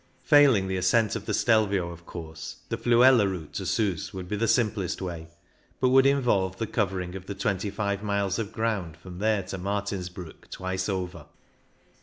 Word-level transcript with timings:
Failing 0.23 0.67
the 0.67 0.77
as 0.77 0.89
THE 0.89 0.97
JULIER 0.97 1.01
79 1.09 1.09
cent 1.11 1.15
of 1.21 1.25
the 1.27 1.33
Stelvio, 1.35 1.91
of 1.91 2.05
course, 2.07 2.55
the 2.69 2.77
Fluela 2.77 3.29
route 3.31 3.53
to 3.53 3.67
Sus 3.67 4.11
would 4.11 4.27
be 4.27 4.35
the 4.35 4.47
simplest 4.47 4.99
way, 4.99 5.27
but 5.79 5.89
would 5.89 6.07
involve 6.07 6.57
the 6.57 6.65
covering 6.65 7.13
of 7.13 7.27
the 7.27 7.35
25 7.35 8.01
miles 8.01 8.39
of 8.39 8.51
ground 8.51 8.97
from 8.97 9.19
there 9.19 9.43
to 9.43 9.59
Martinsbruck 9.59 10.49
twice 10.49 10.89
over. 10.89 11.27